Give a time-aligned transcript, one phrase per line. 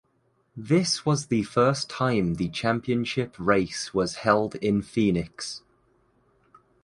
[0.57, 5.61] This was the first time the championship race was held in Phoenix.